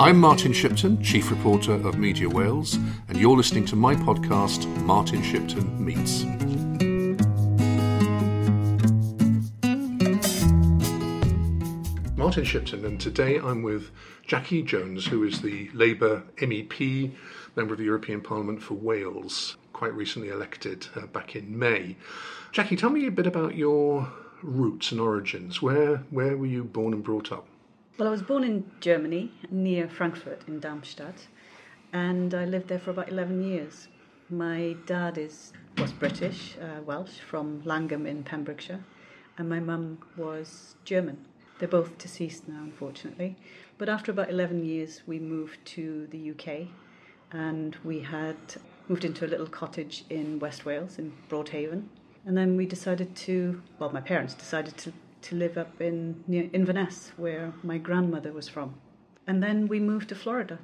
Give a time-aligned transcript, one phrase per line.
[0.00, 2.76] I'm Martin Shipton, Chief Reporter of Media Wales,
[3.08, 6.24] and you're listening to my podcast, Martin Shipton Meets.
[12.16, 13.90] Martin Shipton, and today I'm with
[14.26, 17.12] Jackie Jones, who is the Labour MEP,
[17.54, 21.98] member of the European Parliament for Wales, quite recently elected uh, back in May.
[22.52, 24.10] Jackie, tell me a bit about your
[24.42, 25.60] roots and origins.
[25.60, 27.49] Where where were you born and brought up?
[28.00, 31.26] Well, I was born in Germany, near Frankfurt in Darmstadt,
[31.92, 33.88] and I lived there for about 11 years.
[34.30, 38.82] My dad is was British, uh, Welsh, from Llangwm in Pembrokeshire,
[39.36, 41.18] and my mum was German.
[41.58, 43.36] They're both deceased now, unfortunately.
[43.76, 46.68] But after about 11 years, we moved to the UK,
[47.32, 48.38] and we had
[48.88, 51.84] moved into a little cottage in West Wales, in Broadhaven.
[52.24, 56.48] And then we decided to, well, my parents decided to, to live up in near
[56.52, 58.74] Inverness, where my grandmother was from.
[59.26, 60.58] And then we moved to Florida,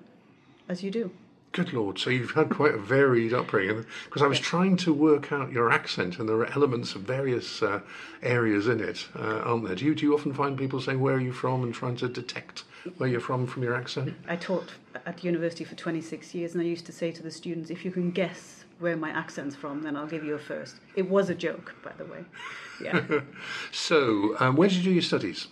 [0.68, 1.10] as you do.
[1.56, 3.86] Good Lord, so you've had quite a varied upbringing.
[4.04, 7.62] Because I was trying to work out your accent, and there are elements of various
[7.62, 7.80] uh,
[8.22, 9.74] areas in it, uh, aren't there?
[9.74, 11.62] Do you, do you often find people saying, Where are you from?
[11.62, 12.64] and trying to detect
[12.98, 14.14] where you're from from your accent?
[14.28, 14.72] I taught
[15.06, 17.90] at university for 26 years, and I used to say to the students, If you
[17.90, 20.76] can guess where my accent's from, then I'll give you a first.
[20.94, 22.24] It was a joke, by the way.
[22.82, 23.20] Yeah.
[23.72, 25.48] so, um, where did you do your studies?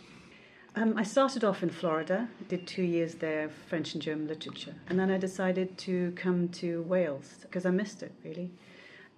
[0.77, 4.98] Um, I started off in Florida, did two years there, French and German literature, and
[4.98, 8.50] then I decided to come to Wales because I missed it really,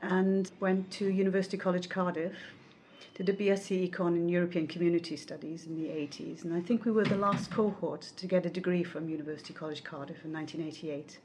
[0.03, 2.35] and went to University College Cardiff,
[3.15, 6.93] did a BSc Econ in European Community Studies in the 80s, and I think we
[6.93, 11.19] were the last cohort to get a degree from University College Cardiff in 1988.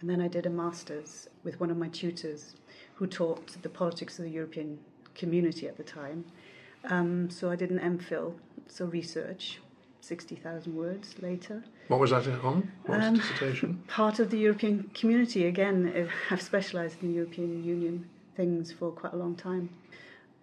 [0.00, 2.54] And then I did a master's with one of my tutors
[2.94, 4.78] who taught the politics of the European
[5.14, 6.24] community at the time.
[6.84, 8.34] Um, so I did an MPhil,
[8.68, 9.58] so research,
[10.00, 11.64] 60,000 words later.
[11.88, 12.70] What was that on?
[12.86, 13.82] What um, dissertation?
[13.88, 15.46] Part of the European community.
[15.46, 19.68] Again, I've specialised in European Union things for quite a long time.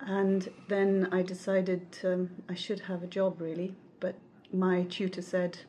[0.01, 4.15] And then I decided um, I should have a job really, but
[4.51, 5.59] my tutor said,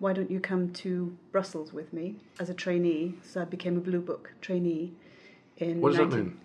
[0.00, 3.14] why don't you come to Brussels with me as a trainee?
[3.22, 4.92] So I became a Blue Book trainee.
[5.58, 6.40] In what does 19- that mean?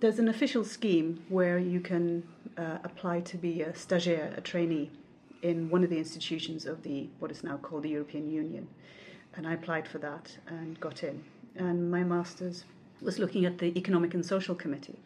[0.00, 2.22] There's an official scheme where you can
[2.56, 4.90] uh, apply to be a stagiaire, a trainee,
[5.42, 8.68] in one of the institutions of the what is now called the European Union.
[9.34, 11.24] And I applied for that and got in.
[11.56, 12.64] And my master's
[13.00, 14.98] was looking at the Economic and Social Committee.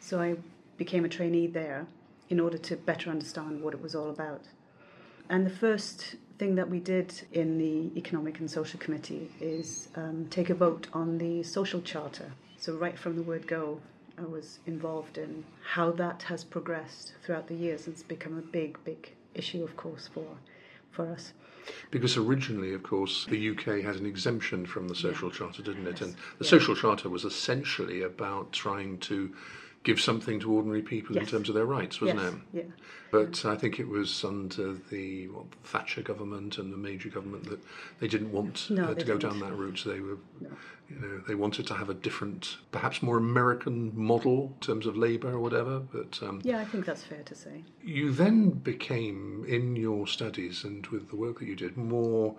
[0.00, 0.36] So I
[0.76, 1.86] became a trainee there
[2.28, 4.48] in order to better understand what it was all about.
[5.28, 10.26] And the first thing that we did in the Economic and Social Committee is um,
[10.30, 12.32] take a vote on the social charter.
[12.58, 13.80] So, right from the word go,
[14.18, 17.86] I was involved in how that has progressed throughout the years.
[17.86, 20.24] It's become a big, big issue, of course, for,
[20.90, 21.32] for us.
[21.90, 25.36] Because originally, of course, the UK had an exemption from the social yeah.
[25.36, 26.00] charter, didn't it?
[26.00, 29.34] And the social charter was essentially about trying to
[29.82, 31.24] give something to ordinary people yes.
[31.24, 32.32] in terms of their rights, wasn't yes.
[32.32, 32.38] it?
[32.52, 32.72] Yeah.
[33.10, 37.60] But I think it was under the what, Thatcher government and the Major government that
[38.00, 39.40] they didn't want no, uh, they to go didn't.
[39.40, 39.78] down that route.
[39.78, 40.50] So they were, no.
[40.90, 44.96] you know, they wanted to have a different, perhaps more American model in terms of
[44.96, 45.78] labour or whatever.
[45.80, 47.62] But um, yeah, I think that's fair to say.
[47.82, 52.34] You then became, in your studies and with the work that you did, more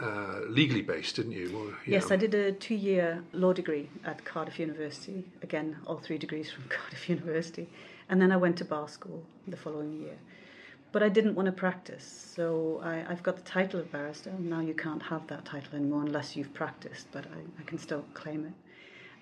[0.00, 1.48] uh, legally based, didn't you?
[1.48, 2.14] You yes, know.
[2.14, 5.24] I did a two-year law degree at Cardiff University.
[5.42, 7.68] Again, all three degrees from Cardiff University.
[8.08, 10.16] And then I went to bar school the following year.
[10.90, 14.32] But I didn't want to practice, so I, have got the title of barrister.
[14.38, 18.04] Now you can't have that title anymore unless you've practiced, but I, I can still
[18.14, 18.54] claim it.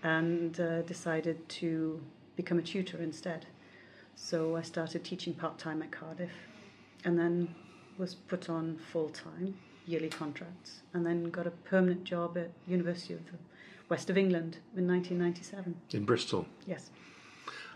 [0.06, 2.00] And uh, decided to
[2.36, 3.46] become a tutor instead.
[4.14, 6.30] So I started teaching part time at Cardiff
[7.04, 7.54] and then
[7.98, 13.14] was put on full time, yearly contracts, and then got a permanent job at University
[13.14, 13.38] of the
[13.88, 15.74] West of England in 1997.
[15.92, 16.46] In Bristol?
[16.66, 16.90] Yes.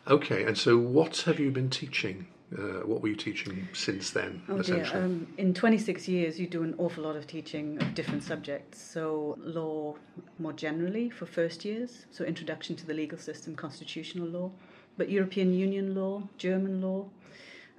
[0.09, 2.27] Okay, and so what have you been teaching?
[2.53, 4.91] Uh, what were you teaching since then, oh essentially?
[4.91, 5.05] Dear.
[5.05, 8.83] Um, in 26 years, you do an awful lot of teaching of different subjects.
[8.83, 9.95] So, law
[10.41, 14.51] more generally for first years, so introduction to the legal system, constitutional law,
[14.97, 17.07] but European Union law, German law.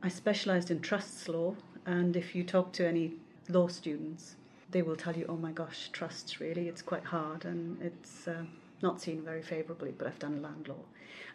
[0.02, 3.14] I specialised in trusts law, and if you talk to any
[3.50, 4.36] law students,
[4.72, 8.44] they will tell you, oh my gosh, trusts really, it's quite hard and it's uh,
[8.84, 10.84] not seen very favourably, but I've done land law.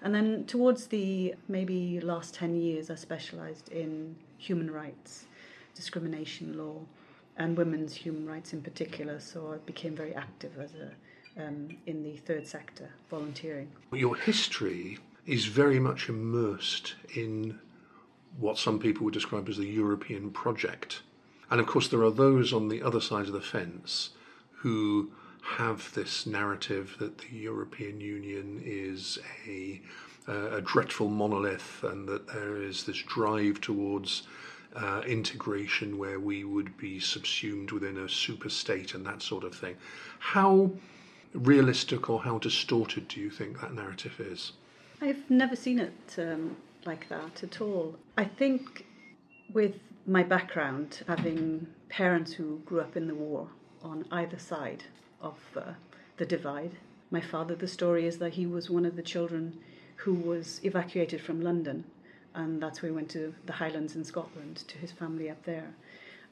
[0.02, 5.24] And then towards the maybe last 10 years, I specialised in human rights,
[5.74, 6.80] discrimination law,
[7.36, 9.20] and women's human rights in particular.
[9.20, 10.90] So I became very active as a
[11.38, 13.70] um, in the third sector, volunteering.
[13.92, 17.58] Your history is very much immersed in
[18.38, 21.02] what some people would describe as the European project.
[21.50, 24.10] And of course, there are those on the other side of the fence
[24.50, 25.10] who
[25.46, 29.80] have this narrative that the European Union is a,
[30.28, 34.24] uh, a dreadful monolith and that there is this drive towards
[34.74, 39.54] uh, integration where we would be subsumed within a super state and that sort of
[39.54, 39.76] thing.
[40.18, 40.70] How
[41.32, 44.52] realistic or how distorted do you think that narrative is?
[45.00, 47.94] I've never seen it um, like that at all.
[48.18, 48.84] I think
[49.52, 49.76] with
[50.06, 53.48] my background, having parents who grew up in the war
[53.82, 54.84] on either side
[55.20, 55.72] of uh,
[56.16, 56.72] the divide.
[57.10, 59.58] My father, the story is that he was one of the children
[59.96, 61.84] who was evacuated from London,
[62.34, 65.74] and that's where he went to the Highlands in Scotland to his family up there.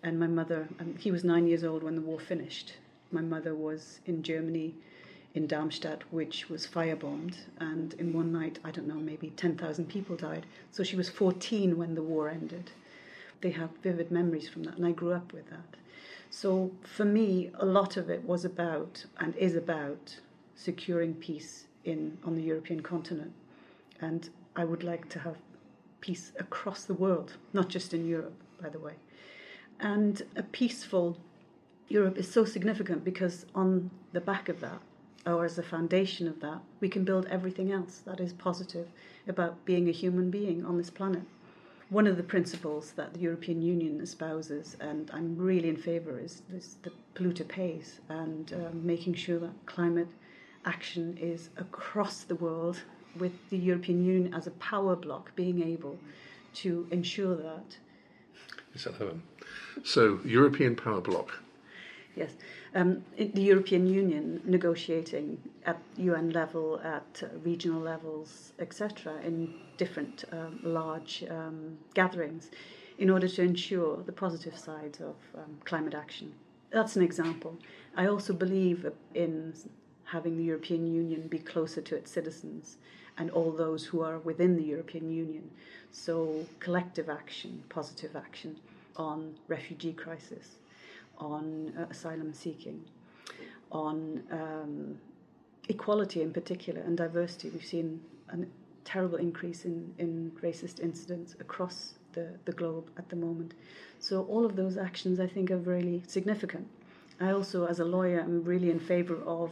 [0.03, 2.75] And my mother, um, he was nine years old when the war finished.
[3.11, 4.75] My mother was in Germany,
[5.35, 10.17] in Darmstadt, which was firebombed, and in one night, I don't know, maybe 10,000 people
[10.17, 10.47] died.
[10.71, 12.71] So she was 14 when the war ended.
[13.41, 15.77] They have vivid memories from that, and I grew up with that.
[16.37, 20.19] So for me, a lot of it was about and is about
[20.57, 23.33] securing peace in on the European continent,
[24.01, 25.37] and I would like to have
[26.01, 28.95] peace across the world, not just in Europe, by the way.
[29.79, 31.19] And a peaceful
[31.87, 34.81] Europe is so significant because on the back of that,
[35.25, 38.89] or as a foundation of that, we can build everything else that is positive
[39.29, 41.23] about being a human being on this planet
[41.95, 46.43] one of the principles that the European Union espouses, and I'm really in favour, is
[46.49, 50.09] this, the polluter pays and uh, making sure that climate
[50.65, 52.83] action is across the world
[53.17, 55.97] with the European Union as a power bloc being able
[56.55, 57.77] to ensure that.
[59.85, 61.44] So, European power bloc.
[62.17, 62.31] Yes,
[62.77, 70.25] um, the European Union negotiating at UN level, at uh, regional levels, etc., in different
[70.31, 72.51] um, large um, gatherings,
[72.99, 76.33] in order to ensure the positive sides of um, climate action.
[76.71, 77.59] That's an example.
[77.97, 79.53] I also believe in
[80.05, 82.77] having the European Union be closer to its citizens
[83.19, 85.51] and all those who are within the European Union.
[85.91, 88.57] So, collective action, positive action
[88.97, 90.57] on refugee crisis
[91.19, 92.83] on uh, asylum seeking,
[93.71, 94.99] on um,
[95.69, 97.51] equality in particular, and diversity.
[97.51, 98.01] We've seen
[98.31, 98.39] a
[98.85, 103.55] terrible increase in, in racist incidents across the, the globe at the moment.
[103.99, 106.69] So, all of those actions I think are really significant.
[107.21, 109.51] I also, as a lawyer, am really in favour of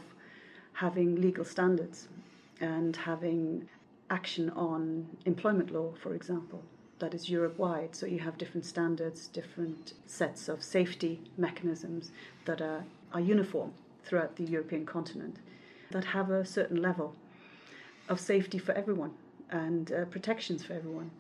[0.75, 2.09] having legal standards
[2.61, 3.69] and having
[4.11, 6.63] action on employment law, for example
[6.99, 7.95] that is Europe wide.
[7.95, 12.13] So you have different standards, different sets of safety mechanisms
[12.45, 13.73] that are, are uniform
[14.05, 15.37] throughout the European continent
[15.91, 17.15] that have a certain level
[18.09, 19.13] of safety for everyone
[19.51, 21.11] and uh, protections for everyone.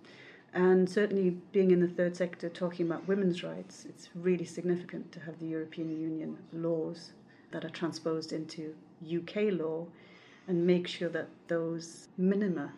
[0.54, 5.20] And certainly, being in the third sector talking about women's rights, it's really significant to
[5.20, 7.12] have the European Union laws
[7.52, 8.74] that are transposed into
[9.06, 9.86] UK law
[10.48, 12.72] and make sure that those minima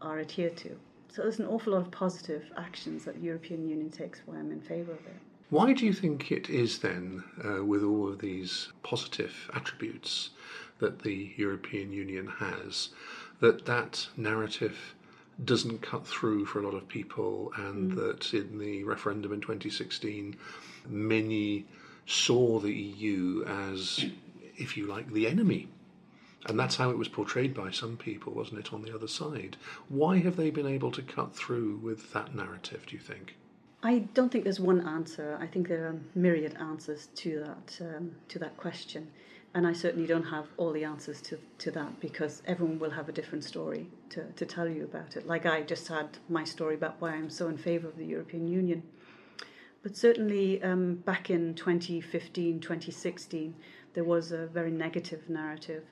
[0.00, 0.76] are adhered to.
[1.14, 4.50] So there's an awful lot of positive actions that the European Union takes why I'm
[4.50, 5.14] in favour of it.
[5.48, 10.30] Why do you think it is then, uh, with all of these positive attributes
[10.80, 12.88] that the European Union has,
[13.38, 14.96] that that narrative
[15.44, 17.94] doesn't cut through for a lot of people, and mm.
[17.94, 20.36] that in the referendum in 2016,
[20.88, 21.64] many
[22.06, 24.04] saw the EU as,
[24.56, 25.68] if you like, the enemy
[26.46, 29.56] and that's how it was portrayed by some people, wasn't it, on the other side?
[29.88, 33.36] Why have they been able to cut through with that narrative, do you think?
[33.82, 35.38] I don't think there's one answer.
[35.40, 39.10] I think there are myriad answers to that um, to that question,
[39.54, 43.08] and I certainly don't have all the answers to, to that because everyone will have
[43.08, 45.26] a different story to, to tell you about it.
[45.26, 48.48] Like I just had my story about why I'm so in favour of the European
[48.48, 48.82] Union.
[49.82, 53.54] But certainly um, back in 2015, 2016,
[53.92, 55.84] there was a very negative narrative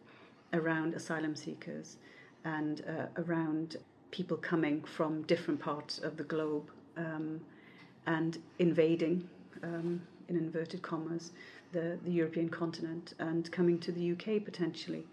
[0.53, 1.97] around asylum seekers
[2.45, 3.77] and uh, around
[4.11, 7.41] people coming from different parts of the globe um,
[8.07, 9.29] and invading,
[9.63, 11.33] um, in inverted commas,
[11.73, 15.05] the, the European continent and coming to the UK potentially.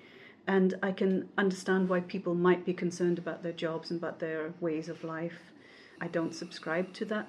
[0.47, 4.53] And I can understand why people might be concerned about their jobs and about their
[4.59, 5.53] ways of life.
[6.01, 7.27] I don't subscribe to that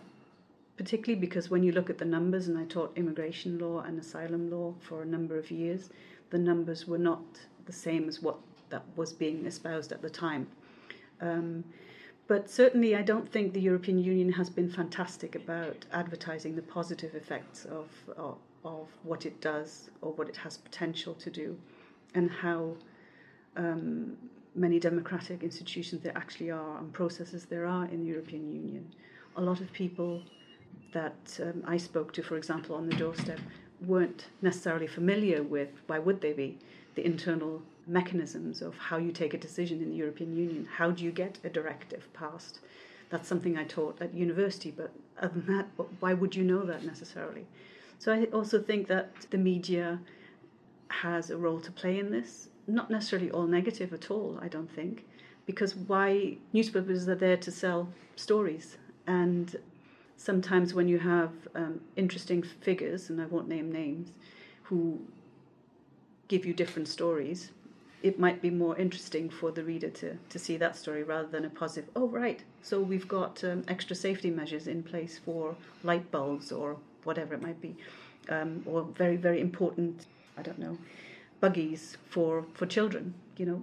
[0.81, 4.51] particularly because when you look at the numbers, and I taught immigration law and asylum
[4.51, 5.91] law for a number of years,
[6.31, 7.23] the numbers were not
[7.67, 8.39] the same as what
[8.71, 10.47] that was being espoused at the time.
[11.21, 11.65] Um,
[12.29, 17.15] but certainly, I don't think the European Union has been fantastic about advertising the positive
[17.15, 21.59] effects of, of, of what it does or what it has potential to do,
[22.15, 22.75] and how
[23.55, 24.17] um,
[24.55, 28.91] many democratic institutions there actually are and processes there are in the European Union.
[29.37, 30.23] A lot of people
[30.93, 33.41] that um, I spoke to, for example, on the doorstep,
[33.87, 36.59] weren't necessarily familiar with, why would they be,
[36.95, 40.69] the internal mechanisms of how you take a decision in the European Union.
[40.73, 42.61] How do you get a directive passed?
[43.11, 45.67] That's something I taught at university, but other than that,
[45.99, 47.47] why would you know that necessarily?
[47.99, 49.99] So I also think that the media
[50.89, 52.49] has a role to play in this.
[52.67, 55.05] Not necessarily all negative at all, I don't think,
[55.47, 58.79] because why newspapers are there to sell stories.
[59.07, 59.57] And
[60.21, 64.11] sometimes when you have um, interesting figures, and I won't name names,
[64.65, 65.01] who
[66.29, 67.51] give you different stories,
[68.03, 71.47] it might be more interesting for the reader to, to see that story rather than
[71.47, 76.11] a positive, oh, right, so we've got um, extra safety measures in place for light
[76.11, 77.75] bulbs or whatever it might be,
[78.29, 80.05] um, or very, very important,
[80.37, 80.77] I don't know,
[81.41, 83.63] buggies for, for children, you know.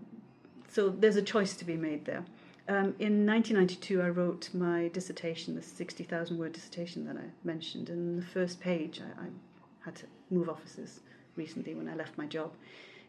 [0.68, 2.26] So there's a choice to be made there.
[2.70, 7.90] Um, in 1992, I wrote my dissertation, the 60,000 word dissertation that I mentioned.
[7.90, 9.28] And on the first page, I, I
[9.86, 11.00] had to move offices
[11.38, 12.52] recently when I left my job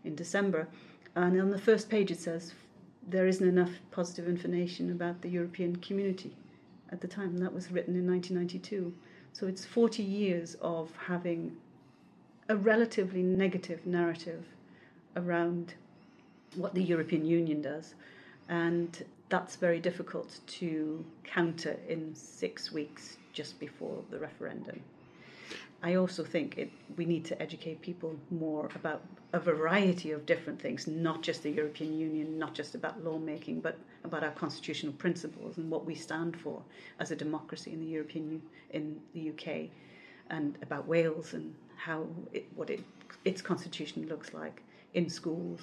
[0.04, 0.68] in December.
[1.16, 2.54] And on the first page, it says
[3.08, 6.36] there isn't enough positive information about the European community
[6.92, 7.38] at the time.
[7.38, 8.94] That was written in 1992.
[9.32, 11.56] So it's 40 years of having
[12.48, 14.44] a relatively negative narrative
[15.16, 15.74] around
[16.54, 17.94] what the European Union does.
[18.48, 24.80] And that's very difficult to counter in six weeks just before the referendum.
[25.82, 30.60] I also think it, we need to educate people more about a variety of different
[30.60, 35.56] things, not just the European Union, not just about lawmaking, but about our constitutional principles
[35.56, 36.60] and what we stand for
[36.98, 39.70] as a democracy in the European in the UK,
[40.30, 42.80] and about Wales and how it, what it,
[43.24, 44.62] its constitution looks like
[44.94, 45.60] in schools,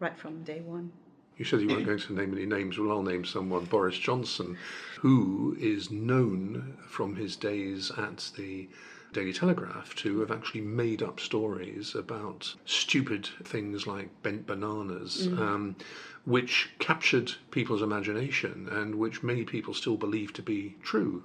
[0.00, 0.90] right from day one.
[1.38, 2.78] You said you weren't going to name any names.
[2.78, 4.58] Well, I'll name someone, Boris Johnson,
[4.98, 8.68] who is known from his days at the
[9.12, 15.38] Daily Telegraph to have actually made up stories about stupid things like bent bananas, mm.
[15.38, 15.76] um,
[16.24, 21.22] which captured people's imagination and which many people still believe to be true.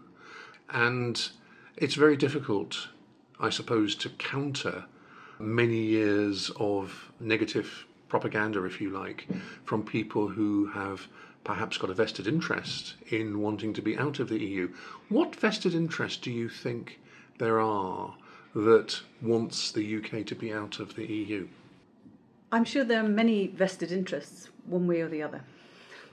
[0.69, 1.27] And
[1.75, 2.87] it's very difficult,
[3.39, 4.85] I suppose, to counter
[5.39, 9.27] many years of negative propaganda, if you like,
[9.65, 11.07] from people who have
[11.43, 14.71] perhaps got a vested interest in wanting to be out of the EU.
[15.09, 16.99] What vested interest do you think
[17.39, 18.13] there are
[18.53, 21.47] that wants the UK to be out of the EU?
[22.51, 25.41] I'm sure there are many vested interests, one way or the other.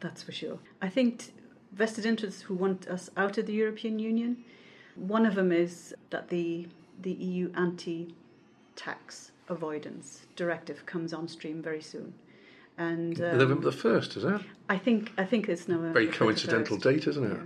[0.01, 0.59] That's for sure.
[0.81, 1.35] I think
[1.75, 4.43] vested interests who want us out of the European Union.
[4.97, 6.67] One of them is that the
[7.03, 12.15] the EU anti-tax avoidance directive comes on stream very soon.
[12.79, 14.43] And um, November the first, is that?
[14.71, 15.93] I think I think it's November.
[15.93, 17.39] Very coincidental date, isn't it?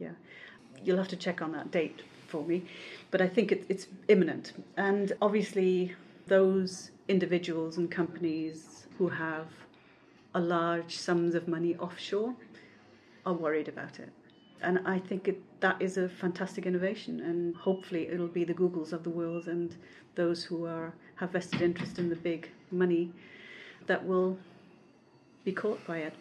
[0.00, 0.82] Yeah, yeah.
[0.84, 2.64] You'll have to check on that date for me
[3.10, 4.52] but I think it, it's imminent.
[4.76, 5.94] And obviously,
[6.26, 9.46] those individuals and companies who have
[10.34, 12.34] a large sums of money offshore
[13.26, 14.10] are worried about it.
[14.62, 18.92] And I think it, that is a fantastic innovation, and hopefully it'll be the Googles
[18.92, 19.74] of the world and
[20.14, 23.12] those who are have vested interest in the big money
[23.86, 24.38] that will
[25.44, 26.14] be caught by it.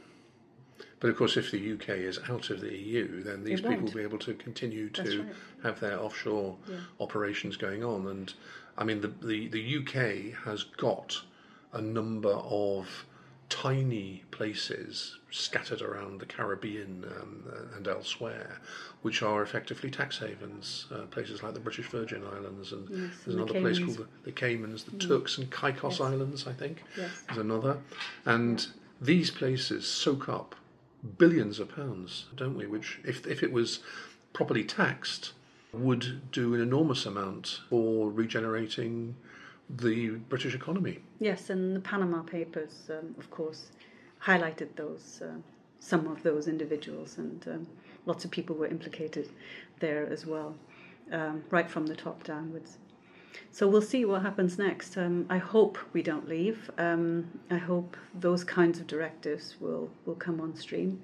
[1.00, 3.93] But of course, if the UK is out of the EU, then these people will
[3.93, 5.36] be able to continue to right.
[5.63, 6.77] have their offshore yeah.
[7.00, 8.08] operations going on.
[8.08, 8.34] And
[8.77, 11.22] I mean, the, the, the UK has got
[11.74, 13.05] a number of
[13.50, 17.44] tiny places scattered around the Caribbean um,
[17.75, 18.60] and elsewhere,
[19.01, 20.88] which are effectively tax havens.
[20.94, 23.98] Uh, places like the British Virgin Islands, and yes, there's and another the place called
[23.98, 25.08] the, the Caymans, the mm.
[25.08, 26.01] Turks and Caicos yes.
[26.01, 26.84] Islands, I think.
[26.96, 27.24] Yes.
[27.27, 27.77] There's another,
[28.25, 28.65] and
[29.01, 30.56] these places soak up
[31.18, 32.65] billions of pounds, don't we?
[32.68, 33.79] Which, if, if it was
[34.34, 35.34] properly taxed,
[35.72, 39.15] would do an enormous amount for regenerating
[39.70, 41.00] the British economy.
[41.20, 43.72] Yes, and the Panama Papers, um, of course,
[44.24, 45.38] highlighted those uh,
[45.80, 47.68] some of those individuals, and um,
[48.06, 49.30] lots of people were implicated
[49.80, 50.56] there as well,
[51.12, 52.78] um, right from the top downwards.
[53.52, 54.98] So we'll see what happens next.
[54.98, 56.70] Um, I hope we don't leave.
[56.78, 61.02] Um, I hope those kinds of directives will, will come on stream.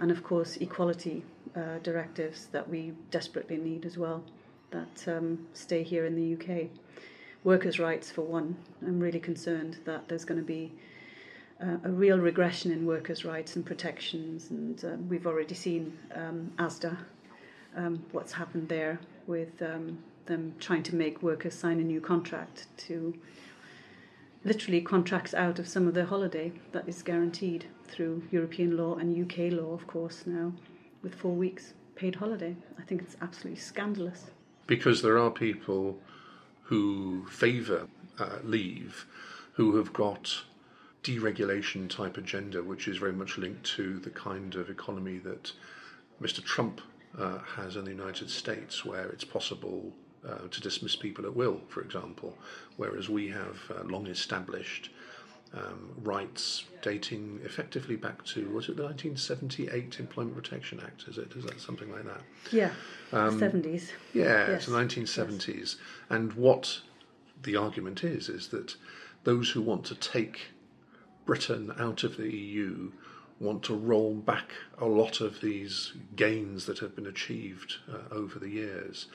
[0.00, 1.24] And of course, equality
[1.56, 4.24] uh, directives that we desperately need as well
[4.70, 6.68] that um, stay here in the UK.
[7.44, 8.56] Workers' rights, for one.
[8.82, 10.72] I'm really concerned that there's going to be
[11.62, 14.50] uh, a real regression in workers' rights and protections.
[14.50, 16.96] And uh, we've already seen um, ASDA,
[17.76, 22.66] um, what's happened there with um, them trying to make workers sign a new contract
[22.78, 23.14] to
[24.44, 29.18] literally contracts out of some of their holiday that is guaranteed through European law and
[29.22, 30.52] UK law, of course, now
[31.02, 32.56] with four weeks paid holiday.
[32.78, 34.30] I think it's absolutely scandalous.
[34.66, 35.98] because there are people
[36.64, 37.86] who favour
[38.18, 39.06] uh, leave
[39.54, 40.42] who have got
[41.02, 45.52] deregulation type agenda, which is very much linked to the kind of economy that
[46.20, 46.42] Mr.
[46.42, 46.80] Trump
[47.18, 49.92] uh, has in the United States, where it's possible
[50.26, 52.36] uh, to dismiss people at will, for example,
[52.76, 54.90] whereas we have uh, long established
[55.56, 61.04] um, rights dating effectively back to was it the 1978 Employment Protection Act?
[61.08, 61.32] Is it?
[61.36, 62.20] Is that something like that?
[62.50, 62.70] Yeah,
[63.12, 63.90] um, 70s.
[64.12, 64.48] Yeah, yes.
[64.50, 65.56] it's the 1970s.
[65.56, 65.76] Yes.
[66.10, 66.80] And what
[67.42, 68.76] the argument is is that
[69.24, 70.48] those who want to take
[71.24, 72.90] Britain out of the EU
[73.40, 78.38] want to roll back a lot of these gains that have been achieved uh, over
[78.38, 79.06] the years.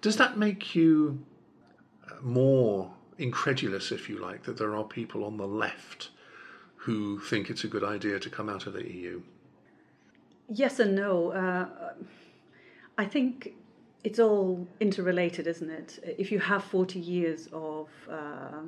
[0.00, 1.24] Does that make you
[2.08, 6.10] uh, more incredulous, if you like, that there are people on the left
[6.76, 9.20] who think it's a good idea to come out of the EU?
[10.48, 11.32] Yes and no.
[11.32, 11.66] Uh,
[12.96, 13.54] I think
[14.04, 16.14] it's all interrelated, isn't it?
[16.18, 18.62] If you have 40 years of, uh,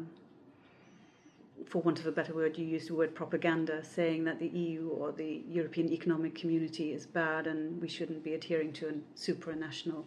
[1.67, 4.89] for want of a better word, you use the word propaganda, saying that the EU
[4.89, 10.05] or the European Economic Community is bad and we shouldn't be adhering to a supranational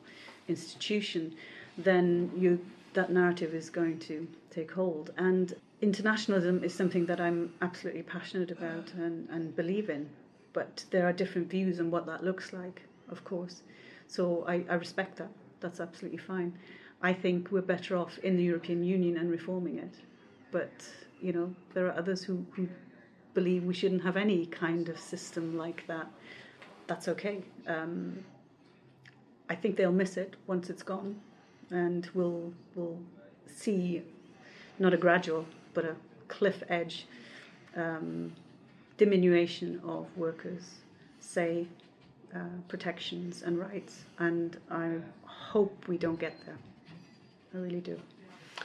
[0.48, 1.34] institution,
[1.78, 2.60] then you
[2.94, 5.12] that narrative is going to take hold.
[5.18, 10.10] And internationalism is something that I'm absolutely passionate about and, and believe in.
[10.54, 13.64] But there are different views on what that looks like, of course.
[14.08, 15.30] So I, I respect that.
[15.60, 16.58] That's absolutely fine.
[17.02, 19.96] I think we're better off in the European Union and reforming it.
[20.52, 20.72] But,
[21.22, 22.68] you know, there are others who, who
[23.34, 26.08] believe we shouldn't have any kind of system like that.
[26.88, 27.44] That's okay.
[27.66, 28.24] Um,
[29.50, 31.20] I think they'll miss it once it's gone
[31.72, 33.00] and we'll we'll
[33.48, 34.02] see
[34.80, 35.96] not a gradual but a
[36.28, 37.08] cliff edge
[37.76, 38.32] um,
[38.98, 40.70] diminution of workers'
[41.20, 41.68] say
[42.36, 46.58] uh, protections and rights, and I hope we don't get there.
[47.54, 48.00] I really do.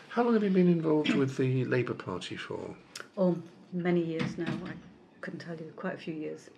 [0.09, 2.75] How long have you been involved with the Labour Party for?
[3.17, 3.37] Oh,
[3.73, 4.53] many years now.
[4.65, 4.73] I
[5.21, 5.73] couldn't tell you.
[5.77, 6.49] Quite a few years.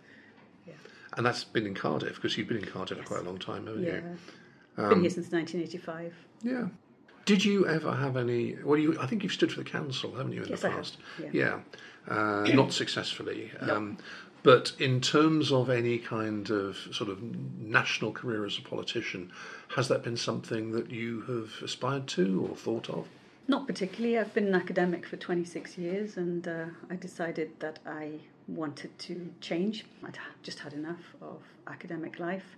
[0.67, 0.75] Yeah.
[1.17, 3.07] And that's been in Cardiff because you've been in Cardiff yes.
[3.07, 3.95] for quite a long time, haven't yeah.
[3.95, 4.17] you?
[4.81, 6.15] Um, been here since 1985.
[6.43, 6.69] Yeah.
[7.27, 8.57] Did you ever have any?
[8.65, 10.97] Well, you, I think you've stood for the council, haven't you, in yes, the past?
[11.19, 11.35] I have.
[11.35, 11.61] Yeah.
[12.09, 12.15] yeah.
[12.15, 13.51] Uh, not successfully.
[13.61, 13.99] Um,
[14.43, 17.23] but in terms of any kind of sort of
[17.59, 19.31] national career as a politician,
[19.77, 23.07] has that been something that you have aspired to or thought of?
[23.49, 24.19] Not particularly.
[24.19, 28.13] I've been an academic for 26 years and uh, I decided that I
[28.49, 29.85] wanted to change.
[30.05, 32.57] I'd just had enough of academic life.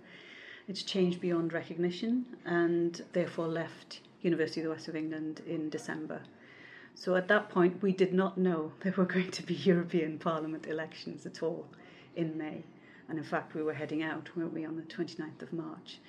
[0.67, 6.21] It's changed beyond recognition and therefore left University of the West of England in December.
[6.95, 10.67] So at that point, we did not know there were going to be European Parliament
[10.67, 11.67] elections at all
[12.15, 12.63] in May.
[13.09, 15.99] And in fact, we were heading out, weren't we, on the 29th of March.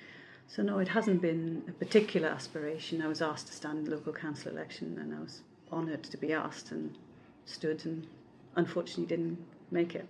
[0.47, 3.01] So no, it hasn't been a particular aspiration.
[3.01, 5.41] I was asked to stand in the local council election and I was
[5.71, 6.95] honoured to be asked and
[7.45, 8.07] stood and
[8.55, 9.39] unfortunately didn't
[9.71, 10.07] make it.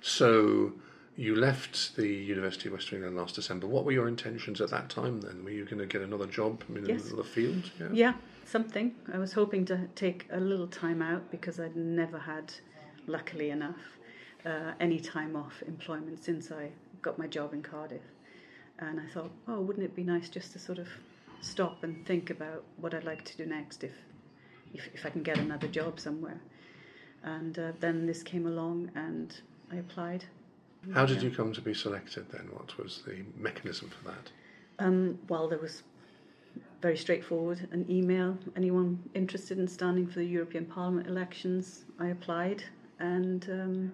[0.00, 0.72] So
[1.16, 3.66] you left the University of West England last December.
[3.66, 5.44] What were your intentions at that time then?
[5.44, 7.10] Were you going to get another job in yes.
[7.10, 7.70] the field?
[7.78, 7.88] Yeah.
[7.92, 8.94] yeah, something.
[9.12, 12.52] I was hoping to take a little time out because I'd never had,
[13.06, 13.78] luckily enough,
[14.44, 18.02] uh, any time off employment since I got my job in Cardiff.
[18.80, 20.88] And I thought, oh, wouldn't it be nice just to sort of
[21.40, 23.92] stop and think about what I'd like to do next if,
[24.72, 26.40] if, if I can get another job somewhere.
[27.22, 29.34] And uh, then this came along and
[29.70, 30.24] I applied
[30.92, 32.48] how did you come to be selected then?
[32.52, 34.30] What was the mechanism for that?
[34.78, 35.82] Um, well, there was
[36.82, 38.36] very straightforward an email.
[38.56, 41.84] Anyone interested in standing for the European Parliament elections?
[41.98, 42.62] I applied
[42.98, 43.92] and um,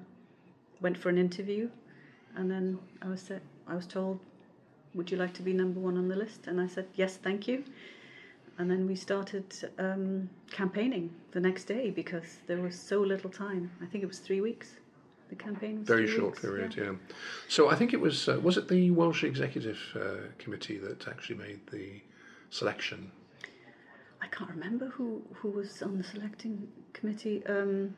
[0.81, 1.71] went for an interview,
[2.37, 4.19] and then I was set, I was told,
[4.95, 7.47] "Would you like to be number one on the list?" And I said, "Yes, thank
[7.47, 7.65] you."
[8.59, 9.47] And then we started
[9.79, 13.71] um, campaigning the next day because there was so little time.
[13.81, 14.80] I think it was three weeks
[15.31, 16.85] the campaign very short weeks, period yeah.
[16.85, 16.93] yeah.
[17.49, 21.37] so i think it was uh, was it the welsh executive uh, committee that actually
[21.37, 22.01] made the
[22.51, 23.11] selection
[24.21, 27.95] i can't remember who who was on the selecting committee um,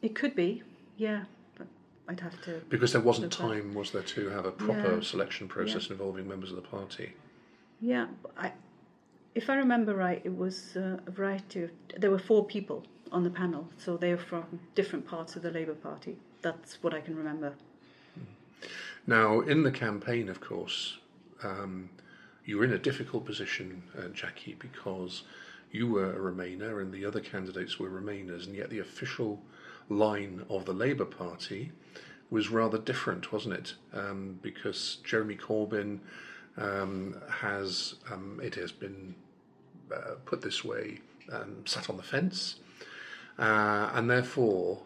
[0.00, 0.62] it could be
[0.96, 1.24] yeah
[1.58, 1.66] but
[2.08, 5.02] i'd have to because there wasn't time was there to have a proper yeah.
[5.02, 5.92] selection process yeah.
[5.92, 7.12] involving members of the party
[7.80, 8.06] yeah
[8.38, 8.52] i
[9.34, 13.22] if i remember right it was uh, a variety of there were four people on
[13.22, 14.44] the panel so they were from
[14.74, 17.54] different parts of the labour party that's what I can remember.
[19.04, 20.98] Now, in the campaign, of course,
[21.42, 21.90] um,
[22.44, 25.24] you were in a difficult position, uh, Jackie, because
[25.72, 29.42] you were a Remainer and the other candidates were Remainers, and yet the official
[29.88, 31.72] line of the Labour Party
[32.30, 33.74] was rather different, wasn't it?
[33.92, 35.98] Um, because Jeremy Corbyn
[36.56, 39.16] um, has, um, it has been
[39.92, 41.00] uh, put this way,
[41.32, 42.56] um, sat on the fence,
[43.38, 44.82] uh, and therefore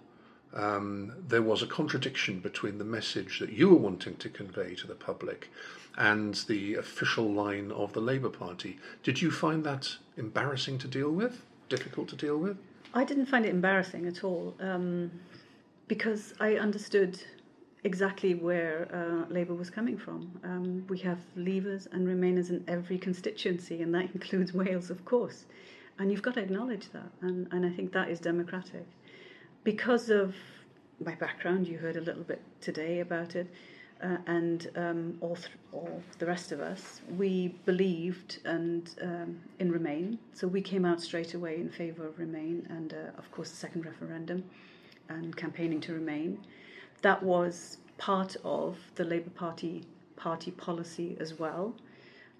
[0.54, 4.86] um, there was a contradiction between the message that you were wanting to convey to
[4.86, 5.48] the public
[5.96, 8.78] and the official line of the Labour Party.
[9.02, 11.42] Did you find that embarrassing to deal with?
[11.68, 12.56] Difficult to deal with?
[12.94, 15.10] I didn't find it embarrassing at all um,
[15.86, 17.22] because I understood
[17.84, 20.30] exactly where uh, Labour was coming from.
[20.44, 25.46] Um, we have Leavers and Remainers in every constituency, and that includes Wales, of course.
[25.98, 28.86] And you've got to acknowledge that, and, and I think that is democratic.
[29.62, 30.34] Because of
[31.04, 33.46] my background, you heard a little bit today about it,
[34.02, 39.70] uh, and um, all, th- all the rest of us, we believed and um, in
[39.70, 40.18] Remain.
[40.32, 43.56] So we came out straight away in favour of Remain, and uh, of course the
[43.56, 44.44] second referendum,
[45.10, 46.38] and campaigning to Remain.
[47.02, 49.84] That was part of the Labour Party
[50.16, 51.74] party policy as well.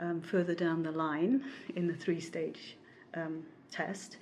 [0.01, 1.45] Um, further down the line
[1.77, 2.77] in the three-stage
[3.13, 4.17] um, test.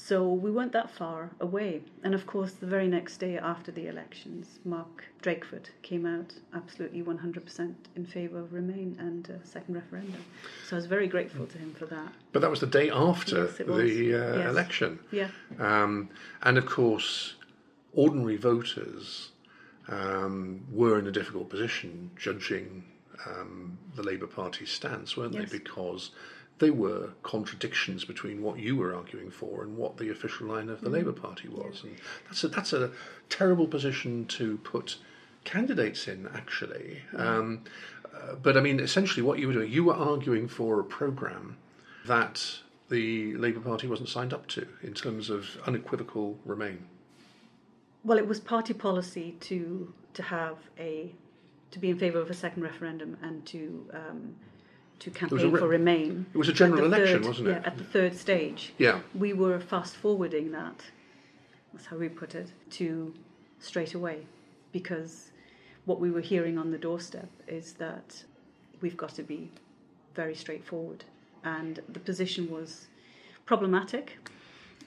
[0.00, 1.82] So we weren't that far away.
[2.04, 7.02] And of course, the very next day after the elections, Mark Drakeford came out absolutely
[7.02, 10.24] 100% in favour of Remain and a second referendum.
[10.68, 12.12] So I was very grateful to him for that.
[12.30, 13.64] But that was the day after Yes, the
[14.14, 14.48] uh, Yes.
[14.48, 15.00] election.
[15.10, 15.30] Yeah.
[15.58, 16.10] Um,
[16.42, 17.34] and of course,
[17.92, 19.32] ordinary voters
[19.88, 22.84] um, were in a difficult position judging
[23.26, 25.50] um, the Labour Party's stance, weren't Yes.
[25.50, 25.58] they?
[25.58, 26.12] Because
[26.58, 30.80] there were contradictions between what you were arguing for and what the official line of
[30.80, 31.82] the Labour Party was.
[31.84, 32.90] And that's a, that's a
[33.28, 34.96] terrible position to put
[35.44, 37.02] candidates in, actually.
[37.16, 37.64] Um,
[38.12, 41.56] uh, but I mean, essentially, what you were doing, you were arguing for a programme
[42.06, 46.86] that the Labour Party wasn't signed up to in terms of unequivocal Remain.
[48.04, 51.14] Well, it was party policy to to have a
[51.70, 54.34] to be in favour of a second referendum and to um,
[55.00, 56.26] to campaign re- for Remain.
[56.34, 57.50] It was a general election, third- wasn't it?
[57.52, 58.72] Yeah, at the third stage.
[58.78, 59.00] Yeah.
[59.14, 60.82] We were fast forwarding that.
[61.72, 63.14] That's how we put it to
[63.60, 64.26] straight away,
[64.72, 65.30] because
[65.84, 68.24] what we were hearing on the doorstep is that
[68.80, 69.50] we've got to be
[70.14, 71.04] very straightforward,
[71.44, 72.86] and the position was
[73.46, 74.18] problematic.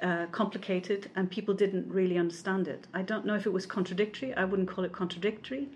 [0.02, 2.88] Uh, complicated, and people didn't really understand it.
[2.91, 4.34] I don't know if it was contradictory.
[4.34, 5.67] I wouldn't call it contradictory.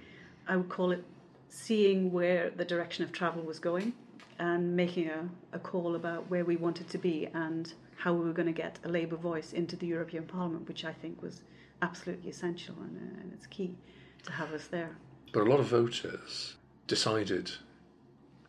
[0.47, 1.03] I would call it
[1.49, 3.93] seeing where the direction of travel was going
[4.39, 8.33] and making a, a call about where we wanted to be and how we were
[8.33, 11.41] going to get a Labour voice into the European Parliament, which I think was
[11.81, 13.75] absolutely essential and, uh, and it's key
[14.23, 14.97] to have us there.
[15.31, 16.55] But a lot of voters
[16.87, 17.51] decided,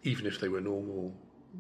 [0.02, 1.14] even if they were normal,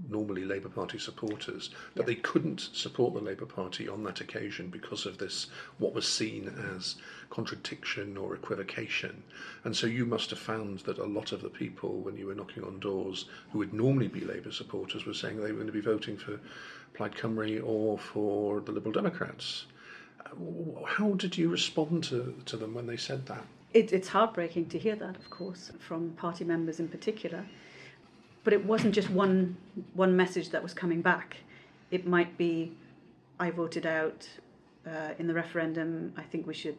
[0.08, 5.06] normally Labour Party supporters, that they couldn't support the Labour Party on that occasion because
[5.06, 6.96] of this, what was seen as
[7.30, 9.22] contradiction or equivocation.
[9.64, 12.34] And so you must have found that a lot of the people, when you were
[12.34, 15.72] knocking on doors, who would normally be Labour supporters, were saying they were going to
[15.72, 16.38] be voting for
[16.94, 19.66] Plaid Cymru or for the Liberal Democrats.
[20.86, 23.44] How did you respond to, to them when they said that?
[23.74, 27.44] It, it's heartbreaking to hear that, of course, from party members in particular.
[28.46, 29.56] But it wasn't just one
[29.94, 31.38] one message that was coming back.
[31.90, 32.72] It might be,
[33.40, 34.28] I voted out
[34.86, 36.12] uh, in the referendum.
[36.16, 36.76] I think we should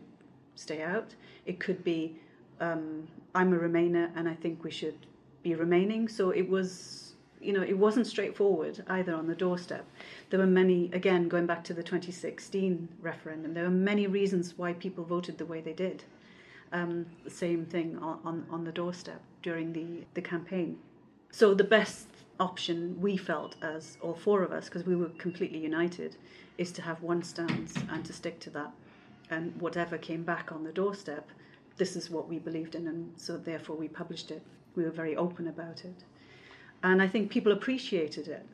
[0.55, 1.13] stay out.
[1.45, 2.15] It could be,
[2.61, 5.07] um, I'm a Remainer and I think we should
[5.43, 6.07] be remaining.
[6.07, 9.85] So it was, you know, it wasn't straightforward either on the doorstep.
[10.29, 14.71] There were many, again, going back to the 2016 referendum, there were many reasons why
[14.71, 16.05] people voted the way they did
[16.71, 20.77] um, same thing on, on, on the doorstep during the, the campaign.
[21.31, 22.07] So the best
[22.39, 26.15] option we felt as all four of us, because we were completely united,
[26.57, 28.71] is to have one stance and to stick to that.
[29.29, 31.27] And whatever came back on the doorstep,
[31.77, 34.41] this is what we believed in, and so therefore we published it.
[34.75, 36.03] We were very open about it.
[36.83, 38.45] And I think people appreciated it.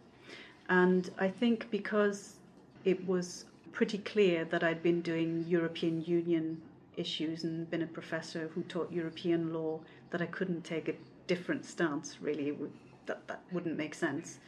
[0.69, 2.37] And I think because
[2.85, 6.61] it was pretty clear that I'd been doing European Union
[6.95, 9.79] issues and been a professor who taught European law,
[10.11, 10.93] that I couldn't take a
[11.27, 12.51] different stance, really.
[12.51, 12.71] Would,
[13.05, 14.39] that, that wouldn't make sense.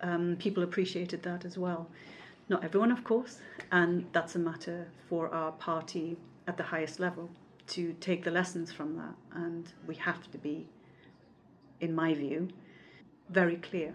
[0.00, 1.88] Um, people appreciated that as well.
[2.48, 3.38] Not everyone, of course,
[3.72, 7.30] and that's a matter for our party at the highest level
[7.68, 9.14] to take the lessons from that.
[9.32, 10.66] And we have to be,
[11.80, 12.48] in my view,
[13.30, 13.94] very clear.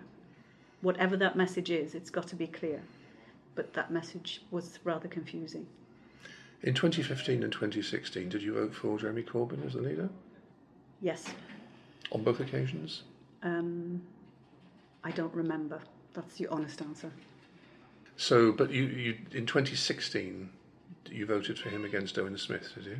[0.82, 2.82] Whatever that message is, it's got to be clear.
[3.54, 5.68] But that message was rather confusing.
[6.64, 10.10] In 2015 and 2016, did you vote for Jeremy Corbyn as the leader?
[11.02, 11.26] Yes,
[12.12, 13.04] On both occasions?
[13.44, 14.02] um,
[15.04, 15.80] I don't remember.
[16.14, 17.12] That's the honest answer.
[18.18, 20.50] So, but you, you in 2016,
[21.10, 22.98] you voted for him against Owen Smith, did you?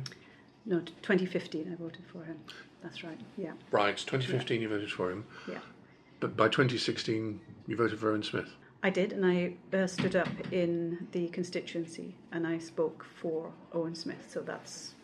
[0.64, 2.38] No, 2015 I voted for him.
[2.82, 3.20] That's right.
[3.36, 5.26] Yeah, Right, 2015 you voted for him.
[5.46, 5.58] yeah.
[6.20, 8.48] But by 2016, you voted for Owen Smith.
[8.82, 13.94] I did, and I uh, stood up in the constituency and I spoke for Owen
[13.94, 14.26] Smith.
[14.30, 14.94] So that's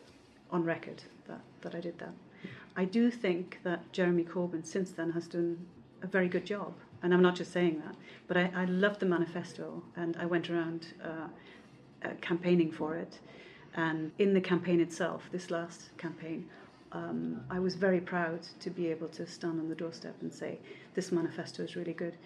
[0.50, 2.12] on record that, that I did that.
[2.76, 5.66] I do think that Jeremy Corbyn since then has done
[6.02, 6.74] a very good job.
[7.02, 7.94] And I'm not just saying that,
[8.26, 11.28] but I, I loved the manifesto and I went around uh,
[12.04, 13.20] uh, campaigning for it.
[13.74, 16.48] And in the campaign itself, this last campaign,
[16.92, 20.58] um, I was very proud to be able to stand on the doorstep and say,
[20.94, 22.16] this manifesto is really good.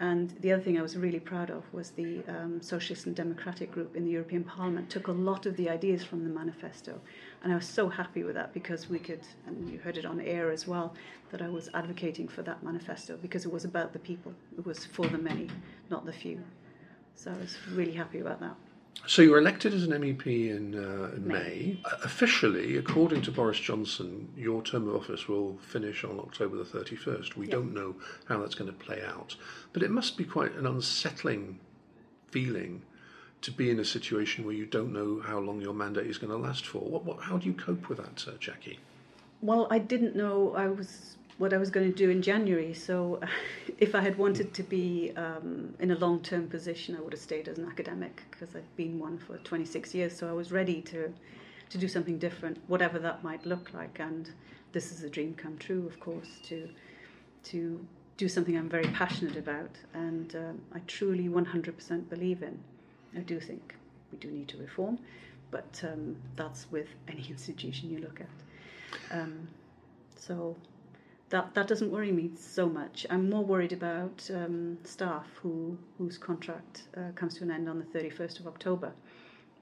[0.00, 3.72] And the other thing I was really proud of was the um, Socialist and Democratic
[3.72, 7.00] group in the European Parliament took a lot of the ideas from the manifesto.
[7.42, 10.20] And I was so happy with that because we could, and you heard it on
[10.20, 10.94] air as well,
[11.30, 14.32] that I was advocating for that manifesto because it was about the people.
[14.56, 15.48] It was for the many,
[15.90, 16.42] not the few.
[17.14, 18.54] So I was really happy about that.
[19.06, 21.34] So you were elected as an MEP in, uh, in May.
[21.34, 21.80] May.
[21.84, 26.64] Uh, Officially, according to Boris Johnson, your term of office will finish on October the
[26.64, 27.36] 31st.
[27.36, 27.52] We Yeah.
[27.52, 27.94] don't know
[28.26, 29.36] how that's going to play out.
[29.72, 31.60] But it must be quite an unsettling
[32.30, 32.82] feeling
[33.42, 36.30] to be in a situation where you don't know how long your mandate is going
[36.30, 36.78] to last for.
[36.78, 38.78] What, what, how do you cope with that, uh, Jackie?
[39.40, 42.74] Well, I didn't know I was what I was going to do in January.
[42.74, 43.20] So,
[43.78, 47.46] if I had wanted to be um, in a long-term position, I would have stayed
[47.46, 50.16] as an academic because I'd been one for 26 years.
[50.16, 51.12] So I was ready to
[51.70, 54.00] to do something different, whatever that might look like.
[54.00, 54.30] And
[54.72, 56.68] this is a dream come true, of course, to
[57.44, 62.58] to do something I'm very passionate about, and um, I truly 100% believe in.
[63.16, 63.74] I do think
[64.12, 64.98] we do need to reform,
[65.50, 69.18] but um, that's with any institution you look at.
[69.18, 69.48] Um,
[70.16, 70.56] so
[71.30, 73.06] that that doesn't worry me so much.
[73.10, 77.78] I'm more worried about um, staff who whose contract uh, comes to an end on
[77.78, 78.92] the 31st of October,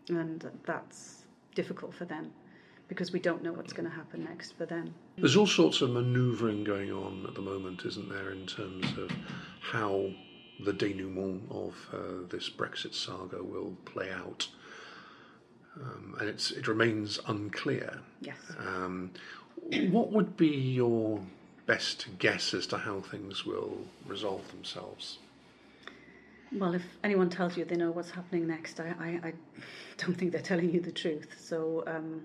[0.09, 2.33] and that's difficult for them
[2.89, 4.95] because we don't know what's going to happen next for them.
[5.19, 9.11] There's all sorts of manoeuvring going on at the moment, isn't there, in terms of
[9.61, 10.09] how
[10.61, 14.49] the denouement of uh, this Brexit saga will play out.
[15.81, 18.01] Um, and it's, it remains unclear.
[18.21, 18.39] Yes.
[18.59, 19.11] Um,
[19.91, 21.21] what would be your
[21.67, 25.19] best guess as to how things will resolve themselves?
[26.53, 29.33] Well, if anyone tells you they know what's happening next, I, I, I
[29.99, 31.35] don't think they're telling you the truth.
[31.39, 32.23] So um,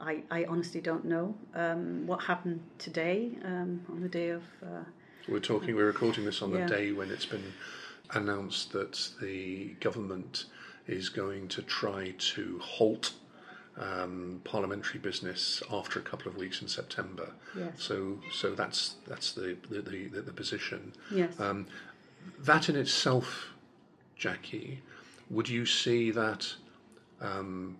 [0.00, 1.34] I, I honestly don't know.
[1.54, 4.42] Um, what happened today um, on the day of.
[4.60, 4.82] Uh,
[5.28, 6.66] We're talking, we're recording this on the Yeah.
[6.66, 7.52] day when it's been
[8.10, 10.44] announced that the government
[10.86, 13.12] is going to try to halt
[13.76, 17.32] um, parliamentary business after a couple of weeks in September.
[17.58, 17.72] Yes.
[17.76, 20.92] So, so that's that's the the, the, the, position.
[21.10, 21.38] yes.
[21.38, 21.66] Um,
[22.38, 23.48] that in itself,
[24.16, 24.80] Jackie,
[25.28, 26.54] would you see that
[27.20, 27.76] um,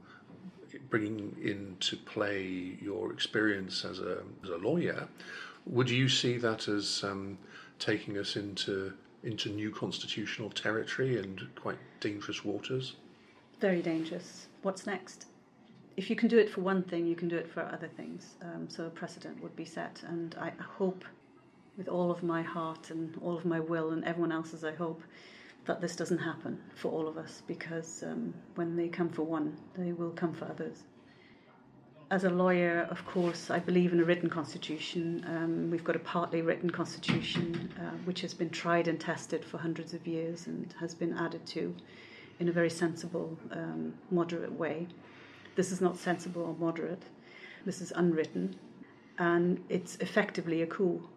[0.90, 5.08] bringing into play your experience as a, as a lawyer?
[5.66, 7.38] Would you see that as um,
[7.78, 8.92] taking us into
[9.24, 12.94] into new constitutional territory and quite dangerous waters?
[13.60, 14.46] Very dangerous.
[14.62, 15.26] What's next?
[15.96, 18.34] If you can do it for one thing, you can do it for other things.
[18.42, 21.04] Um, so a precedent would be set, and I hope,
[21.76, 25.02] with all of my heart and all of my will, and everyone else's, I hope
[25.64, 29.56] that this doesn't happen for all of us, because um, when they come for one,
[29.76, 30.84] they will come for others.
[32.08, 35.24] As a lawyer, of course, I believe in a written constitution.
[35.26, 39.58] Um, we've got a partly written constitution, uh, which has been tried and tested for
[39.58, 41.74] hundreds of years and has been added to
[42.38, 44.86] in a very sensible, um, moderate way.
[45.56, 47.02] This is not sensible or moderate.
[47.64, 48.54] This is unwritten,
[49.18, 51.08] and it's effectively a coup.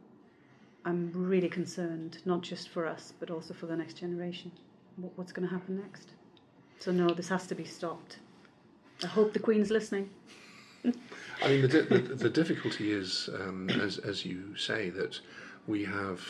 [0.86, 4.52] I'm really concerned, not just for us, but also for the next generation.
[5.16, 6.14] What's going to happen next?
[6.80, 8.18] So, no, this has to be stopped.
[9.04, 10.10] I hope the Queen's listening.
[10.86, 15.20] I mean, the, di- the, the difficulty is, um, as, as you say, that
[15.68, 16.22] we have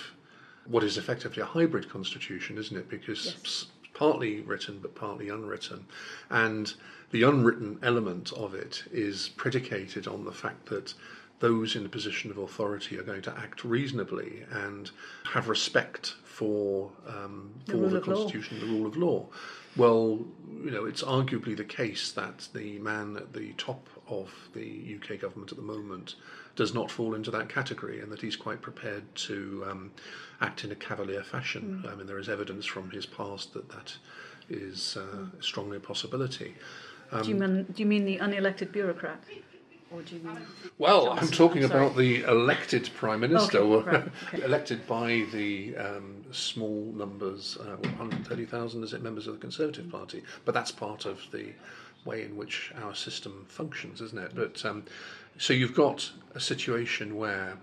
[0.66, 2.90] what is effectively a hybrid constitution, isn't it?
[2.90, 3.66] Because Yes.
[3.94, 5.86] partly written but partly unwritten.
[6.30, 6.72] And
[7.12, 10.94] the unwritten element of it is predicated on the fact that
[11.40, 14.92] those in a position of authority are going to act reasonably and
[15.24, 18.02] have respect for um, The for the law.
[18.02, 19.26] constitution, the rule of law.
[19.78, 20.20] Well,
[20.64, 25.20] you know, it's arguably the case that the man at the top of the UK
[25.20, 26.16] government at the moment
[26.56, 29.92] does not fall into that category, and that he's quite prepared to um,
[30.42, 31.86] act in a cavalier fashion.
[31.90, 33.96] I mean, there is evidence from his past that that
[34.50, 36.56] is uh, strongly a possibility.
[37.24, 39.24] do, you mean, do you mean the unelected bureaucrat?
[39.92, 40.38] Or do you mean.
[40.78, 44.44] Well, I'm talking I'm about the elected prime minister, Okay, right, okay.
[44.44, 50.22] elected by the um, small numbers, uh, 130,000, is it, members of the Conservative Party.
[50.46, 51.54] But that's part of the
[52.06, 54.32] way in which our system functions, isn't it?
[54.36, 54.84] But um,
[55.38, 57.58] so you've got a situation where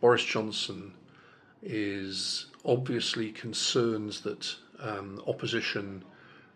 [0.00, 0.92] Boris Johnson
[1.62, 6.04] is obviously concerns that um, opposition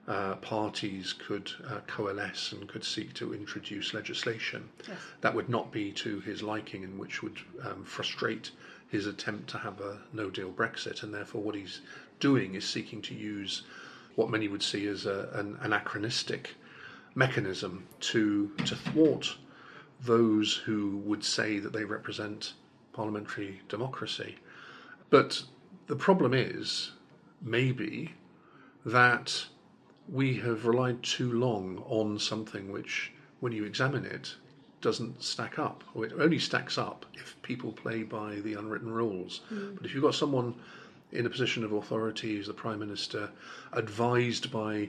[0.08, 4.96] uh, parties could uh, coalesce and could seek to introduce legislation Yes.
[5.20, 8.50] that would not be to his liking and which would um, frustrate
[8.88, 11.02] his attempt to have a no deal Brexit.
[11.04, 11.80] And therefore, what he's
[12.18, 13.62] doing is seeking to use
[14.16, 16.54] what many would see as a, an anachronistic
[17.14, 19.36] mechanism to, to thwart
[20.02, 22.54] those who would say that they represent
[22.92, 24.36] parliamentary democracy.
[25.10, 25.42] But
[25.86, 26.92] the problem is,
[27.42, 28.14] maybe,
[28.84, 29.46] that
[30.08, 34.34] we have relied too long on something which, when you examine it,
[34.80, 35.84] doesn't stack up.
[35.94, 39.42] Or it only stacks up if people play by the unwritten rules.
[39.48, 39.74] Hmm.
[39.74, 40.54] But if you've got someone
[41.12, 43.30] in a position of authority, as the Prime Minister,
[43.72, 44.88] advised by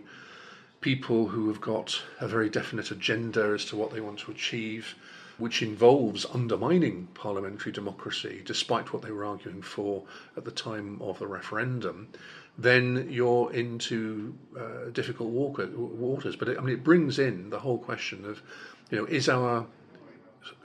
[0.82, 4.96] people who have got a very definite agenda as to what they want to achieve,
[5.38, 10.04] which involves undermining parliamentary democracy, despite what they were arguing for
[10.36, 12.08] at the time of the referendum,
[12.58, 16.36] then you're into uh, difficult walker, waters.
[16.36, 18.42] But it, I mean, it brings in the whole question of,
[18.90, 19.66] you know, is our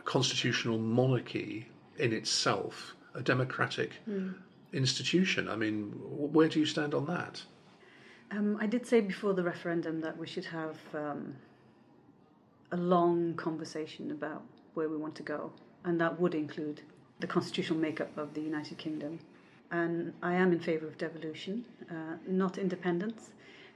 [0.04, 3.92] constitutional monarchy in itself a democratic
[4.72, 5.48] institution?
[5.48, 7.42] I mean, where do you stand on that?
[8.30, 11.34] Um, I did say before the referendum that we should have um,
[12.72, 14.42] a long conversation about
[14.74, 15.52] where we want to go,
[15.84, 16.82] and that would include
[17.20, 19.18] the constitutional makeup of the United Kingdom.
[19.70, 23.30] And I am in favour of devolution, uh, not independence,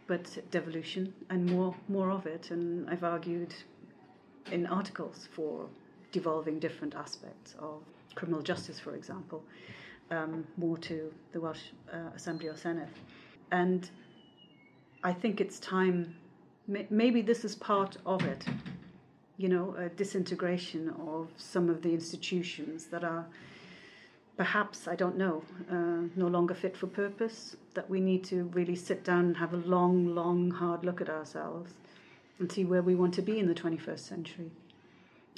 [0.07, 2.51] but devolution, and more more of it.
[2.51, 3.55] And I've argued
[4.51, 5.69] in articles for
[6.13, 7.83] devolving different aspects of
[8.15, 9.43] criminal justice, for example,
[10.11, 12.89] um, more to the Welsh uh, Assembly or Senate.
[13.53, 13.89] And
[15.03, 16.15] I think it's time,
[16.69, 18.45] maybe this is part of it,
[19.39, 23.25] you know, a disintegration of some of the institutions that are
[24.37, 28.77] perhaps, I don't know, uh, no longer fit for purpose, that we need to really
[28.77, 31.73] sit down and have a long, long, hard look at ourselves
[32.39, 34.51] and see where we want to be in the 21st century.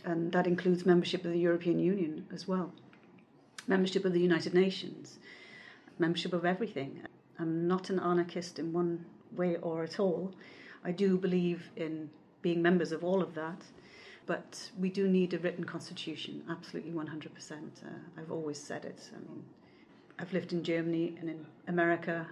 [0.04, 2.72] And that includes membership of the European Union as well,
[3.68, 5.18] membership of the United Nations,
[6.00, 7.00] membership of everything.
[7.38, 9.04] I'm not an anarchist in one
[9.36, 10.32] way or at all.
[10.84, 12.10] I do believe in
[12.42, 13.62] being members of all of that,
[14.26, 17.52] but we do need a written constitution, absolutely 100%.
[17.52, 19.10] Uh, I've always said it.
[19.14, 19.42] I mean,
[20.18, 22.26] I've lived in Germany and in America,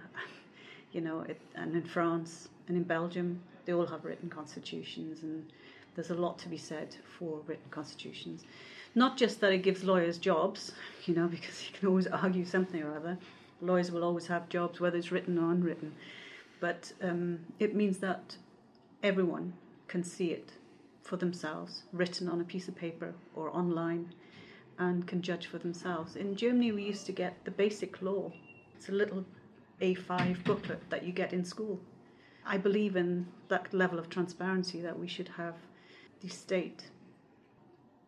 [0.91, 3.41] you know, it, and in France and in Belgium.
[3.65, 5.45] They all have written constitutions, and
[5.95, 8.43] there's a lot to be said for written constitutions.
[8.95, 10.71] Not just that it gives lawyers jobs,
[11.05, 13.17] you know, because you can always argue something or other.
[13.61, 15.93] Lawyers will always have jobs, whether it's written or unwritten.
[16.61, 18.37] But um, it means that
[19.03, 19.53] everyone
[19.87, 20.53] can see it
[21.01, 24.13] for themselves, written on a piece of paper or online,
[24.77, 26.15] and can judge for themselves.
[26.15, 28.31] In Germany, we used to get the basic law.
[28.75, 29.25] It's a little
[29.81, 31.79] A5 booklet that you get in school.
[32.45, 35.55] I believe in that level of transparency that we should have
[36.21, 36.83] the state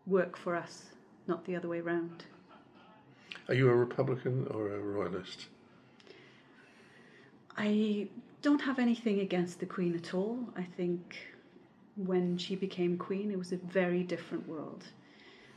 [0.05, 0.83] work for us,
[1.27, 2.25] not the other way round.
[3.47, 5.47] Are you a Republican or a Royalist?
[7.57, 8.09] I
[8.43, 10.37] don't have anything against the Queen at all.
[10.57, 11.17] I think
[11.95, 14.83] when she became Queen, it was a very different world.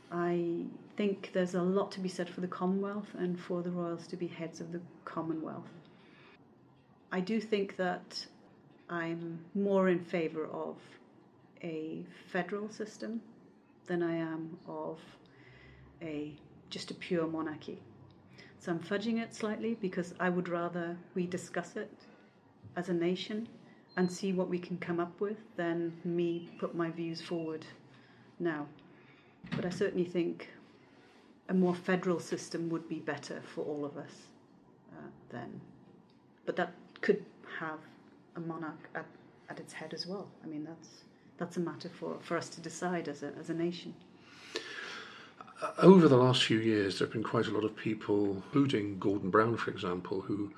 [0.09, 0.63] I
[0.95, 4.15] think there's a lot to be said for the Commonwealth and for the royals to
[4.15, 5.69] be heads of the Commonwealth.
[7.11, 8.25] I do think that
[8.89, 10.77] I'm more in favour of
[11.61, 13.19] a federal system
[13.85, 14.99] than I am of
[16.01, 16.33] a
[16.69, 17.79] just a pure monarchy.
[18.59, 21.91] So I'm fudging it slightly because I would rather we discuss it
[22.77, 23.49] as a nation
[23.97, 27.65] and see what we can come up with than me put my views forward
[28.39, 28.65] now.
[29.55, 30.49] But I certainly think
[31.49, 34.27] a more federal system would be better for all of us
[34.95, 35.59] uh, then.
[36.45, 37.25] But that could
[37.59, 37.79] have
[38.35, 39.05] a monarch at,
[39.49, 40.27] at its head as well.
[40.43, 41.03] I mean, that's
[41.37, 43.93] that's a matter for, for us to decide as a, as a nation.
[45.77, 49.29] Over the last few years, there have been quite a lot of people, including Gordon
[49.29, 50.51] Brown, for example, who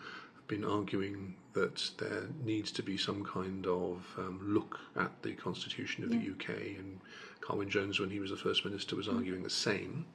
[0.50, 6.04] been arguing that there needs to be some kind of um, look at the constitution
[6.04, 6.20] of Yeah.
[6.20, 7.00] the UK, and
[7.40, 10.06] Carwyn Jones, when he was the first minister, was arguing the same.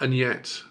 [0.00, 0.62] And yet,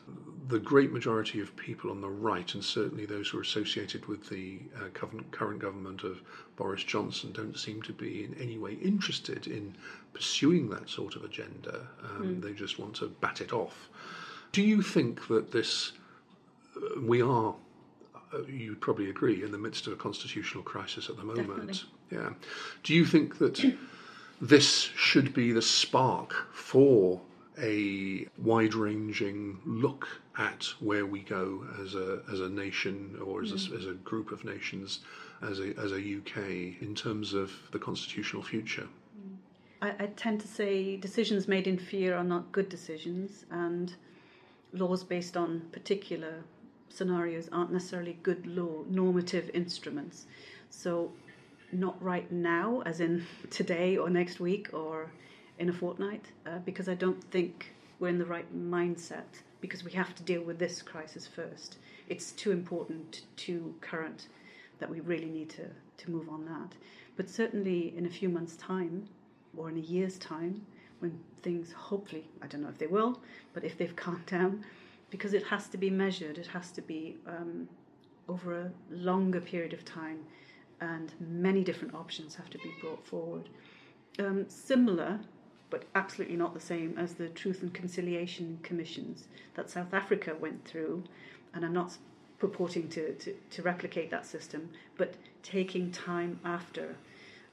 [0.48, 4.30] the great majority of people on the right, and certainly those who are associated with
[4.30, 6.22] the uh, current, current government of
[6.56, 9.76] Boris Johnson, don't seem to be in any way interested in
[10.14, 11.88] pursuing that sort of agenda.
[12.04, 13.90] Um, They just want to bat it off.
[14.54, 15.92] Do you think that this,
[16.78, 17.54] uh, we are,
[18.34, 21.48] uh, you probably agree, in the midst of a constitutional crisis at the moment?
[21.48, 21.80] Definitely.
[22.12, 22.30] Yeah.
[22.84, 23.78] Do you think that
[24.42, 27.22] this should be the spark for
[27.60, 30.08] a wide ranging look
[30.38, 33.74] at where we go as a, as a nation or as, mm.
[33.74, 35.00] a, as a group of nations,
[35.42, 38.88] as a, as a UK, in terms of the constitutional future.
[39.82, 43.96] I, I tend to say decisions made in fear are not good decisions, and
[44.74, 46.44] laws based on particular
[46.90, 50.26] scenarios aren't necessarily good law normative instruments.
[50.70, 51.12] So,
[51.72, 55.12] not right now, as in today or next week or
[55.60, 59.92] in a fortnight, uh, because I don't think we're in the right mindset because we
[59.92, 61.78] have to deal with this crisis first.
[62.08, 64.28] It's too important, too current
[64.80, 65.66] that we really need to,
[65.98, 66.74] to move on that.
[67.16, 69.10] But certainly in a few months' time,
[69.56, 70.66] or in a year's time
[71.00, 73.20] when things hopefully, I don't know if they will,
[73.54, 74.64] but if they've calmed down,
[75.10, 77.68] because it has to be measured, it has to be um,
[78.28, 80.20] over a longer period of time,
[80.82, 83.50] and many different options have to be brought forward.
[84.20, 85.20] Um, similar,
[85.70, 90.66] but absolutely not the same as the Truth and Conciliation Commissions that South Africa went
[90.66, 91.04] through,
[91.54, 91.98] and I'm not
[92.40, 96.96] purporting to, to, to replicate that system, but taking time after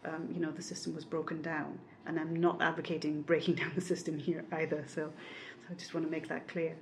[0.04, 3.80] um, you know the system was broken down and I'm not advocating breaking down the
[3.80, 4.84] system here either.
[4.86, 5.10] So,
[5.66, 6.74] so I just want to make that clear.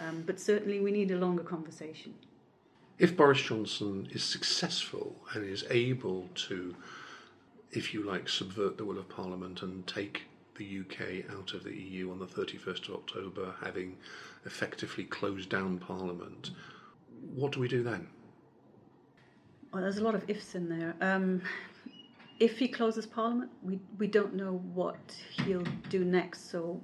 [0.00, 2.14] Um, but certainly, we need a longer conversation.
[2.98, 6.74] If Boris Johnson is successful and is able to,
[7.70, 10.22] if you like, subvert the will of Parliament and take
[10.56, 13.96] the UK out of the EU on the 31st of October, having
[14.44, 16.50] effectively closed down Parliament,
[17.34, 18.08] what do we do then?
[19.72, 20.94] Well, there's a lot of ifs in there.
[21.00, 21.42] Um,
[22.40, 24.98] if he closes Parliament, we, we don't know what
[25.44, 26.50] he'll do next.
[26.50, 26.80] So,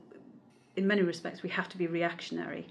[0.76, 2.66] in many respects, we have to be reactionary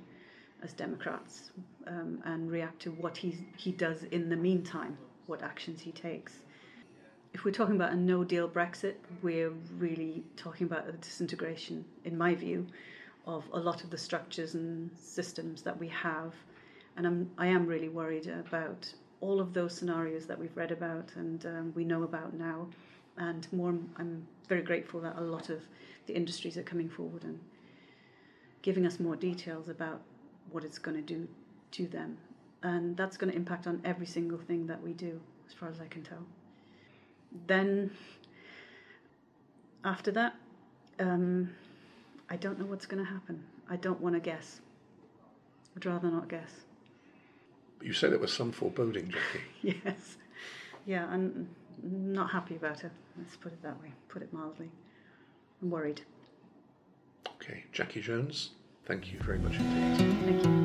[0.63, 1.51] as Democrats
[1.87, 4.97] um, and react to what he's, he does in the meantime,
[5.27, 6.39] what actions he takes.
[7.33, 12.17] If we're talking about a no deal Brexit, we're really talking about a disintegration, in
[12.17, 12.65] my view,
[13.25, 16.33] of a lot of the structures and systems that we have.
[16.95, 21.09] And I'm, I am really worried about all of those scenarios that we've read about
[21.15, 22.67] and um, we know about now.
[23.17, 25.61] And more, I'm very grateful that a lot of
[26.05, 27.39] the industries are coming forward and
[28.61, 30.01] giving us more details about
[30.51, 31.27] what it's going to do
[31.71, 32.17] to them.
[32.61, 35.79] And that's going to impact on every single thing that we do, as far as
[35.81, 36.25] I can tell.
[37.47, 37.91] Then,
[39.83, 40.35] after that,
[40.99, 41.49] um,
[42.29, 43.43] I don't know what's going to happen.
[43.69, 44.61] I don't want to guess.
[45.75, 46.51] I'd rather not guess.
[47.81, 49.81] You said it was some foreboding, Jackie.
[49.85, 50.17] yes.
[50.85, 51.49] Yeah, I'm
[51.81, 52.91] not happy about it.
[53.17, 54.69] Let's put it that way, put it mildly.
[55.61, 56.01] I'm worried.
[57.41, 58.51] Okay, Jackie Jones,
[58.85, 59.97] thank you very much indeed.
[60.25, 60.63] Thank you.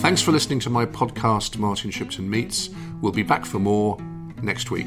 [0.00, 2.70] Thanks for listening to my podcast, Martin Shipton Meets.
[3.02, 3.98] We'll be back for more
[4.42, 4.86] next week.